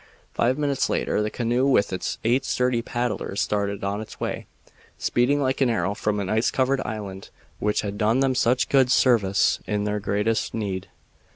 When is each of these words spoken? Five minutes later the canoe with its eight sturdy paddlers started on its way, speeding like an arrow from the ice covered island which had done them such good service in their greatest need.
Five 0.33 0.57
minutes 0.57 0.89
later 0.89 1.21
the 1.21 1.29
canoe 1.29 1.67
with 1.67 1.93
its 1.93 2.17
eight 2.23 2.43
sturdy 2.43 2.81
paddlers 2.81 3.39
started 3.39 3.83
on 3.83 4.01
its 4.01 4.19
way, 4.19 4.47
speeding 4.97 5.39
like 5.39 5.61
an 5.61 5.69
arrow 5.69 5.93
from 5.93 6.17
the 6.17 6.27
ice 6.27 6.49
covered 6.49 6.81
island 6.81 7.29
which 7.59 7.81
had 7.81 7.99
done 7.99 8.19
them 8.19 8.33
such 8.33 8.67
good 8.67 8.89
service 8.89 9.59
in 9.67 9.83
their 9.83 9.99
greatest 9.99 10.55
need. 10.55 10.87